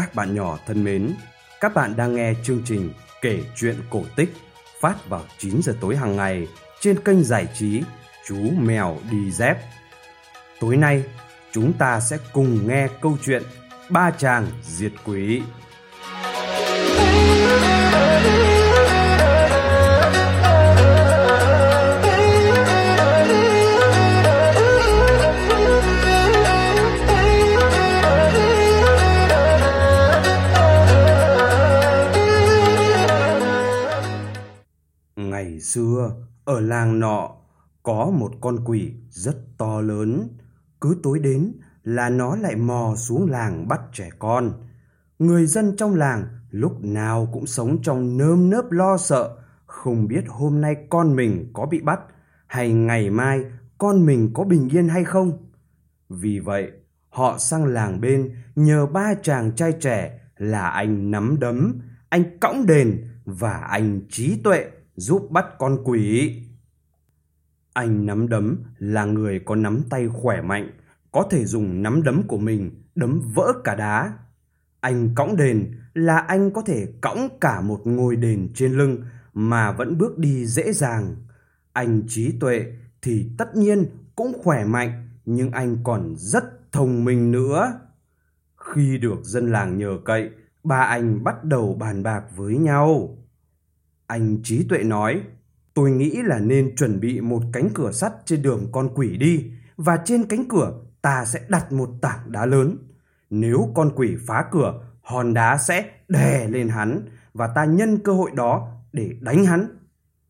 Các 0.00 0.14
bạn 0.14 0.34
nhỏ 0.34 0.58
thân 0.66 0.84
mến, 0.84 1.14
các 1.60 1.74
bạn 1.74 1.96
đang 1.96 2.14
nghe 2.14 2.34
chương 2.42 2.62
trình 2.64 2.92
Kể 3.22 3.40
chuyện 3.56 3.76
cổ 3.90 4.02
tích 4.16 4.32
phát 4.80 5.08
vào 5.08 5.24
9 5.38 5.60
giờ 5.62 5.76
tối 5.80 5.96
hàng 5.96 6.16
ngày 6.16 6.48
trên 6.80 7.04
kênh 7.04 7.24
giải 7.24 7.46
trí 7.54 7.82
Chú 8.26 8.36
Mèo 8.58 8.98
Đi 9.10 9.30
Dép. 9.30 9.58
Tối 10.60 10.76
nay, 10.76 11.04
chúng 11.52 11.72
ta 11.72 12.00
sẽ 12.00 12.18
cùng 12.32 12.68
nghe 12.68 12.88
câu 13.00 13.16
chuyện 13.24 13.42
Ba 13.90 14.10
chàng 14.10 14.46
diệt 14.62 14.92
quỷ. 15.04 15.42
Ở 36.60 36.66
làng 36.66 37.00
nọ, 37.00 37.30
có 37.82 38.10
một 38.10 38.32
con 38.40 38.64
quỷ 38.64 38.92
rất 39.10 39.36
to 39.58 39.80
lớn. 39.80 40.28
Cứ 40.80 40.96
tối 41.02 41.18
đến 41.18 41.52
là 41.84 42.10
nó 42.10 42.36
lại 42.36 42.56
mò 42.56 42.94
xuống 42.96 43.30
làng 43.30 43.68
bắt 43.68 43.80
trẻ 43.92 44.10
con. 44.18 44.52
Người 45.18 45.46
dân 45.46 45.76
trong 45.76 45.94
làng 45.94 46.24
lúc 46.50 46.84
nào 46.84 47.28
cũng 47.32 47.46
sống 47.46 47.82
trong 47.82 48.16
nơm 48.18 48.50
nớp 48.50 48.70
lo 48.70 48.96
sợ, 48.96 49.36
không 49.66 50.08
biết 50.08 50.24
hôm 50.28 50.60
nay 50.60 50.76
con 50.90 51.16
mình 51.16 51.50
có 51.52 51.66
bị 51.66 51.80
bắt 51.80 52.00
hay 52.46 52.72
ngày 52.72 53.10
mai 53.10 53.44
con 53.78 54.06
mình 54.06 54.30
có 54.34 54.44
bình 54.44 54.68
yên 54.68 54.88
hay 54.88 55.04
không. 55.04 55.38
Vì 56.08 56.38
vậy, 56.38 56.70
họ 57.08 57.38
sang 57.38 57.64
làng 57.64 58.00
bên 58.00 58.34
nhờ 58.56 58.86
ba 58.86 59.14
chàng 59.22 59.52
trai 59.56 59.72
trẻ 59.72 60.20
là 60.36 60.68
anh 60.68 61.10
nắm 61.10 61.36
đấm, 61.40 61.80
anh 62.08 62.38
cõng 62.40 62.66
đền 62.66 63.08
và 63.24 63.52
anh 63.52 64.00
trí 64.10 64.40
tuệ 64.44 64.70
giúp 64.96 65.30
bắt 65.30 65.46
con 65.58 65.78
quỷ. 65.84 66.36
Anh 67.72 68.06
nắm 68.06 68.28
đấm 68.28 68.56
là 68.78 69.04
người 69.04 69.40
có 69.44 69.54
nắm 69.54 69.82
tay 69.90 70.08
khỏe 70.08 70.40
mạnh, 70.42 70.70
có 71.12 71.26
thể 71.30 71.44
dùng 71.44 71.82
nắm 71.82 72.02
đấm 72.02 72.22
của 72.22 72.38
mình 72.38 72.70
đấm 72.94 73.20
vỡ 73.34 73.52
cả 73.64 73.74
đá. 73.74 74.12
Anh 74.80 75.14
cõng 75.14 75.36
đền 75.36 75.74
là 75.94 76.18
anh 76.18 76.50
có 76.50 76.62
thể 76.62 76.92
cõng 77.00 77.28
cả 77.40 77.60
một 77.60 77.80
ngôi 77.84 78.16
đền 78.16 78.48
trên 78.54 78.72
lưng 78.72 79.04
mà 79.34 79.72
vẫn 79.72 79.98
bước 79.98 80.18
đi 80.18 80.46
dễ 80.46 80.72
dàng. 80.72 81.16
Anh 81.72 82.02
trí 82.08 82.32
tuệ 82.40 82.72
thì 83.02 83.30
tất 83.38 83.56
nhiên 83.56 83.86
cũng 84.16 84.32
khỏe 84.42 84.64
mạnh 84.64 85.08
nhưng 85.24 85.50
anh 85.50 85.76
còn 85.84 86.14
rất 86.16 86.44
thông 86.72 87.04
minh 87.04 87.32
nữa. 87.32 87.80
Khi 88.56 88.98
được 88.98 89.18
dân 89.22 89.52
làng 89.52 89.78
nhờ 89.78 89.98
cậy, 90.04 90.30
ba 90.64 90.78
anh 90.80 91.24
bắt 91.24 91.44
đầu 91.44 91.74
bàn 91.74 92.02
bạc 92.02 92.24
với 92.36 92.56
nhau. 92.56 93.18
Anh 94.06 94.38
trí 94.42 94.66
tuệ 94.68 94.82
nói, 94.82 95.22
tôi 95.74 95.90
nghĩ 95.90 96.22
là 96.24 96.38
nên 96.38 96.76
chuẩn 96.76 97.00
bị 97.00 97.20
một 97.20 97.42
cánh 97.52 97.68
cửa 97.74 97.92
sắt 97.92 98.12
trên 98.24 98.42
đường 98.42 98.68
con 98.72 98.94
quỷ 98.94 99.16
đi 99.16 99.50
và 99.76 99.98
trên 100.04 100.24
cánh 100.24 100.48
cửa 100.48 100.72
ta 101.02 101.24
sẽ 101.24 101.40
đặt 101.48 101.72
một 101.72 101.88
tảng 102.00 102.32
đá 102.32 102.46
lớn. 102.46 102.76
Nếu 103.30 103.72
con 103.74 103.92
quỷ 103.96 104.16
phá 104.26 104.44
cửa, 104.50 104.82
hòn 105.02 105.34
đá 105.34 105.58
sẽ 105.58 105.90
đè 106.08 106.48
lên 106.48 106.68
hắn 106.68 107.02
và 107.34 107.46
ta 107.46 107.64
nhân 107.64 107.98
cơ 108.04 108.12
hội 108.12 108.30
đó 108.34 108.68
để 108.92 109.16
đánh 109.20 109.44
hắn. 109.44 109.66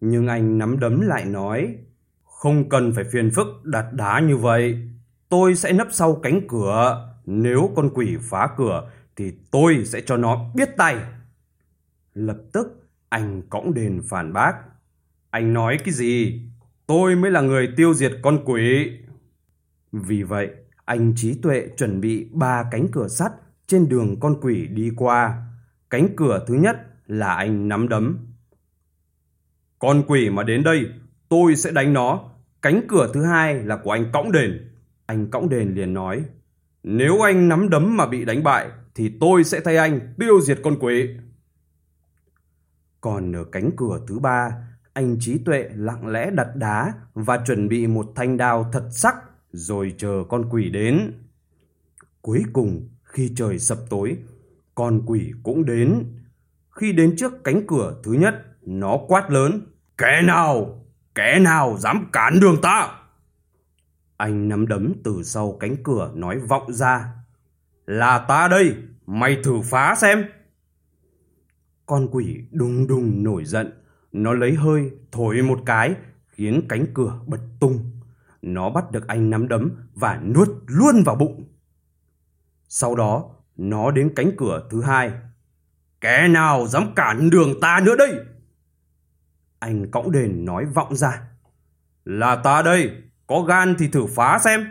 Nhưng 0.00 0.26
anh 0.26 0.58
nắm 0.58 0.80
đấm 0.80 1.00
lại 1.00 1.24
nói, 1.24 1.76
không 2.24 2.68
cần 2.68 2.92
phải 2.94 3.04
phiền 3.12 3.30
phức 3.30 3.46
đặt 3.64 3.92
đá 3.92 4.20
như 4.20 4.36
vậy. 4.36 4.88
Tôi 5.28 5.54
sẽ 5.54 5.72
nấp 5.72 5.88
sau 5.90 6.14
cánh 6.14 6.40
cửa. 6.48 7.08
Nếu 7.26 7.70
con 7.76 7.90
quỷ 7.94 8.16
phá 8.20 8.48
cửa 8.56 8.90
thì 9.16 9.32
tôi 9.50 9.84
sẽ 9.84 10.00
cho 10.06 10.16
nó 10.16 10.50
biết 10.54 10.68
tay. 10.76 10.96
Lập 12.14 12.36
tức 12.52 12.88
anh 13.08 13.42
cõng 13.50 13.74
đền 13.74 14.02
phản 14.08 14.32
bác. 14.32 14.54
Anh 15.34 15.52
nói 15.52 15.78
cái 15.84 15.94
gì? 15.94 16.42
Tôi 16.86 17.16
mới 17.16 17.30
là 17.30 17.40
người 17.40 17.68
tiêu 17.76 17.94
diệt 17.94 18.12
con 18.22 18.44
quỷ. 18.44 18.92
Vì 19.92 20.22
vậy, 20.22 20.50
anh 20.84 21.12
trí 21.16 21.34
tuệ 21.42 21.68
chuẩn 21.76 22.00
bị 22.00 22.28
ba 22.32 22.64
cánh 22.70 22.88
cửa 22.92 23.08
sắt 23.08 23.32
trên 23.66 23.88
đường 23.88 24.20
con 24.20 24.40
quỷ 24.40 24.66
đi 24.66 24.90
qua. 24.96 25.46
Cánh 25.90 26.08
cửa 26.16 26.44
thứ 26.46 26.54
nhất 26.54 26.76
là 27.06 27.34
anh 27.34 27.68
nắm 27.68 27.88
đấm. 27.88 28.18
Con 29.78 30.02
quỷ 30.06 30.30
mà 30.30 30.42
đến 30.42 30.62
đây, 30.64 30.86
tôi 31.28 31.56
sẽ 31.56 31.70
đánh 31.70 31.92
nó. 31.92 32.30
Cánh 32.62 32.80
cửa 32.88 33.10
thứ 33.14 33.24
hai 33.24 33.54
là 33.54 33.76
của 33.76 33.90
anh 33.90 34.10
cõng 34.12 34.32
đền. 34.32 34.70
Anh 35.06 35.30
cõng 35.30 35.48
đền 35.48 35.74
liền 35.74 35.94
nói, 35.94 36.24
nếu 36.82 37.20
anh 37.20 37.48
nắm 37.48 37.70
đấm 37.70 37.96
mà 37.96 38.06
bị 38.06 38.24
đánh 38.24 38.42
bại, 38.42 38.68
thì 38.94 39.12
tôi 39.20 39.44
sẽ 39.44 39.60
thay 39.60 39.76
anh 39.76 40.14
tiêu 40.18 40.40
diệt 40.40 40.60
con 40.64 40.76
quỷ. 40.80 41.08
Còn 43.00 43.32
ở 43.32 43.44
cánh 43.44 43.70
cửa 43.76 44.00
thứ 44.08 44.18
ba, 44.18 44.50
anh 44.94 45.16
trí 45.20 45.38
tuệ 45.38 45.68
lặng 45.74 46.06
lẽ 46.06 46.30
đặt 46.30 46.56
đá 46.56 46.92
và 47.14 47.44
chuẩn 47.46 47.68
bị 47.68 47.86
một 47.86 48.12
thanh 48.14 48.36
đao 48.36 48.70
thật 48.72 48.88
sắc 48.90 49.16
rồi 49.52 49.94
chờ 49.98 50.24
con 50.28 50.48
quỷ 50.50 50.70
đến. 50.70 51.12
Cuối 52.22 52.42
cùng, 52.52 52.88
khi 53.02 53.32
trời 53.36 53.58
sập 53.58 53.78
tối, 53.90 54.16
con 54.74 55.02
quỷ 55.06 55.32
cũng 55.42 55.64
đến. 55.64 56.04
Khi 56.70 56.92
đến 56.92 57.14
trước 57.16 57.44
cánh 57.44 57.66
cửa 57.66 58.00
thứ 58.04 58.12
nhất, 58.12 58.34
nó 58.62 58.98
quát 59.08 59.30
lớn. 59.30 59.60
Kẻ 59.98 60.22
nào? 60.22 60.84
Kẻ 61.14 61.38
nào 61.38 61.76
dám 61.78 62.06
cản 62.12 62.40
đường 62.40 62.60
ta? 62.62 63.00
Anh 64.16 64.48
nắm 64.48 64.68
đấm 64.68 64.92
từ 65.04 65.22
sau 65.22 65.56
cánh 65.60 65.76
cửa 65.82 66.12
nói 66.14 66.38
vọng 66.38 66.72
ra. 66.72 67.08
Là 67.86 68.18
ta 68.28 68.48
đây, 68.48 68.74
mày 69.06 69.38
thử 69.44 69.60
phá 69.64 69.94
xem. 69.98 70.24
Con 71.86 72.08
quỷ 72.10 72.44
đùng 72.50 72.86
đùng 72.86 73.22
nổi 73.22 73.44
giận, 73.44 73.83
nó 74.14 74.32
lấy 74.32 74.54
hơi 74.54 74.90
thổi 75.12 75.42
một 75.42 75.60
cái 75.66 75.94
khiến 76.26 76.66
cánh 76.68 76.86
cửa 76.94 77.20
bật 77.26 77.40
tung. 77.60 77.90
Nó 78.42 78.70
bắt 78.70 78.90
được 78.90 79.06
anh 79.06 79.30
nắm 79.30 79.48
đấm 79.48 79.70
và 79.94 80.20
nuốt 80.34 80.48
luôn 80.66 81.02
vào 81.06 81.16
bụng. 81.16 81.44
Sau 82.68 82.94
đó, 82.94 83.30
nó 83.56 83.90
đến 83.90 84.12
cánh 84.16 84.30
cửa 84.36 84.68
thứ 84.70 84.82
hai. 84.82 85.12
Kẻ 86.00 86.28
nào 86.28 86.66
dám 86.66 86.94
cản 86.96 87.30
đường 87.30 87.60
ta 87.60 87.80
nữa 87.84 87.96
đây? 87.98 88.18
Anh 89.58 89.90
cõng 89.90 90.12
đền 90.12 90.44
nói 90.44 90.64
vọng 90.64 90.96
ra. 90.96 91.22
Là 92.04 92.36
ta 92.36 92.62
đây, 92.62 93.02
có 93.26 93.40
gan 93.40 93.74
thì 93.78 93.88
thử 93.88 94.06
phá 94.06 94.38
xem. 94.44 94.66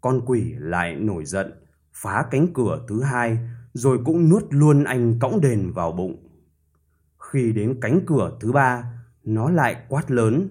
Con 0.00 0.20
quỷ 0.26 0.54
lại 0.58 0.94
nổi 0.94 1.24
giận, 1.24 1.52
phá 1.92 2.24
cánh 2.30 2.46
cửa 2.54 2.84
thứ 2.88 3.02
hai 3.02 3.38
rồi 3.72 3.98
cũng 4.04 4.28
nuốt 4.28 4.42
luôn 4.50 4.84
anh 4.84 5.18
cõng 5.18 5.40
đền 5.40 5.72
vào 5.72 5.92
bụng. 5.92 6.23
Khi 7.34 7.52
đến 7.52 7.78
cánh 7.80 8.00
cửa 8.06 8.36
thứ 8.40 8.52
ba, 8.52 8.84
nó 9.24 9.50
lại 9.50 9.76
quát 9.88 10.10
lớn. 10.10 10.48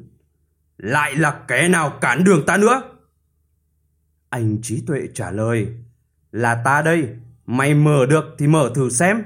Lại 0.78 1.16
là 1.16 1.46
kẻ 1.48 1.68
nào 1.68 1.98
cản 2.02 2.24
đường 2.24 2.46
ta 2.48 2.58
nữa? 2.58 2.82
Anh 4.30 4.58
trí 4.62 4.84
tuệ 4.88 5.08
trả 5.14 5.32
lời. 5.32 5.78
Là 6.32 6.62
ta 6.66 6.82
đây, 6.82 7.10
mày 7.46 7.74
mở 7.74 8.06
được 8.10 8.26
thì 8.38 8.48
mở 8.48 8.72
thử 8.76 8.90
xem. 8.90 9.24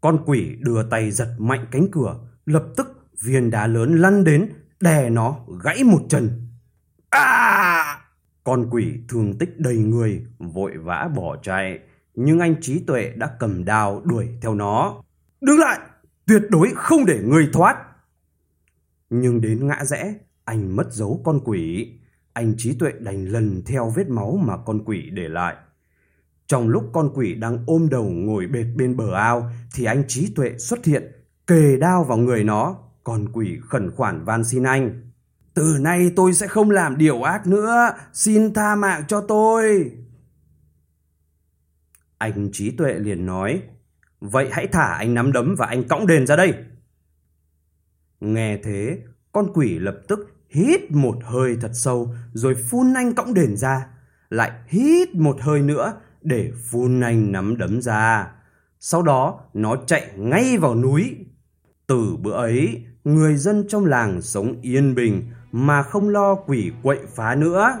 Con 0.00 0.22
quỷ 0.26 0.56
đưa 0.60 0.82
tay 0.82 1.10
giật 1.10 1.34
mạnh 1.38 1.66
cánh 1.70 1.86
cửa, 1.92 2.18
lập 2.46 2.64
tức 2.76 3.08
viên 3.20 3.50
đá 3.50 3.66
lớn 3.66 4.00
lăn 4.00 4.24
đến, 4.24 4.52
đè 4.80 5.10
nó 5.10 5.36
gãy 5.64 5.84
một 5.84 6.02
chân. 6.08 6.48
À! 7.10 8.00
Con 8.44 8.68
quỷ 8.70 9.00
thương 9.08 9.38
tích 9.38 9.58
đầy 9.58 9.76
người, 9.76 10.26
vội 10.38 10.76
vã 10.76 11.08
bỏ 11.14 11.36
chạy 11.42 11.78
nhưng 12.14 12.38
anh 12.38 12.54
trí 12.60 12.78
tuệ 12.78 13.12
đã 13.16 13.30
cầm 13.38 13.64
đao 13.64 14.02
đuổi 14.04 14.28
theo 14.42 14.54
nó. 14.54 15.02
Đứng 15.40 15.58
lại, 15.58 15.78
tuyệt 16.26 16.42
đối 16.50 16.72
không 16.76 17.06
để 17.06 17.22
người 17.24 17.48
thoát. 17.52 17.76
Nhưng 19.10 19.40
đến 19.40 19.66
ngã 19.66 19.84
rẽ, 19.84 20.14
anh 20.44 20.76
mất 20.76 20.92
dấu 20.92 21.20
con 21.24 21.40
quỷ. 21.44 21.92
Anh 22.32 22.54
trí 22.56 22.78
tuệ 22.78 22.92
đành 23.00 23.24
lần 23.24 23.62
theo 23.66 23.92
vết 23.96 24.08
máu 24.08 24.38
mà 24.42 24.56
con 24.66 24.84
quỷ 24.84 25.10
để 25.12 25.28
lại. 25.28 25.56
Trong 26.46 26.68
lúc 26.68 26.90
con 26.92 27.10
quỷ 27.14 27.34
đang 27.34 27.64
ôm 27.66 27.88
đầu 27.90 28.04
ngồi 28.04 28.46
bệt 28.46 28.66
bên 28.76 28.96
bờ 28.96 29.14
ao 29.14 29.50
thì 29.74 29.84
anh 29.84 30.04
trí 30.08 30.34
tuệ 30.34 30.58
xuất 30.58 30.84
hiện, 30.84 31.12
kề 31.46 31.76
đao 31.76 32.04
vào 32.04 32.18
người 32.18 32.44
nó. 32.44 32.76
Con 33.04 33.32
quỷ 33.32 33.58
khẩn 33.68 33.90
khoản 33.90 34.24
van 34.24 34.44
xin 34.44 34.62
anh. 34.62 35.10
Từ 35.54 35.76
nay 35.80 36.12
tôi 36.16 36.32
sẽ 36.32 36.46
không 36.46 36.70
làm 36.70 36.98
điều 36.98 37.22
ác 37.22 37.46
nữa, 37.46 37.90
xin 38.12 38.54
tha 38.54 38.74
mạng 38.74 39.02
cho 39.08 39.20
tôi. 39.20 39.92
Anh 42.18 42.48
trí 42.52 42.70
tuệ 42.70 42.94
liền 42.94 43.26
nói, 43.26 43.62
vậy 44.20 44.48
hãy 44.52 44.66
thả 44.66 44.94
anh 44.94 45.14
nắm 45.14 45.32
đấm 45.32 45.54
và 45.58 45.66
anh 45.66 45.88
cõng 45.88 46.06
đền 46.06 46.26
ra 46.26 46.36
đây. 46.36 46.54
Nghe 48.20 48.58
thế, 48.64 48.98
con 49.32 49.52
quỷ 49.54 49.78
lập 49.78 49.96
tức 50.08 50.36
hít 50.50 50.90
một 50.90 51.16
hơi 51.24 51.56
thật 51.60 51.70
sâu 51.74 52.14
rồi 52.32 52.54
phun 52.54 52.94
anh 52.94 53.14
cõng 53.14 53.34
đền 53.34 53.56
ra, 53.56 53.86
lại 54.30 54.50
hít 54.66 55.14
một 55.14 55.36
hơi 55.40 55.62
nữa 55.62 55.92
để 56.22 56.52
phun 56.70 57.00
anh 57.00 57.32
nắm 57.32 57.56
đấm 57.56 57.82
ra. 57.82 58.30
Sau 58.80 59.02
đó 59.02 59.40
nó 59.54 59.76
chạy 59.86 60.10
ngay 60.16 60.58
vào 60.58 60.74
núi. 60.74 61.16
Từ 61.86 62.16
bữa 62.22 62.32
ấy, 62.32 62.84
người 63.04 63.36
dân 63.36 63.64
trong 63.68 63.86
làng 63.86 64.22
sống 64.22 64.60
yên 64.62 64.94
bình 64.94 65.30
mà 65.52 65.82
không 65.82 66.08
lo 66.08 66.34
quỷ 66.34 66.72
quậy 66.82 66.98
phá 67.14 67.34
nữa. 67.34 67.80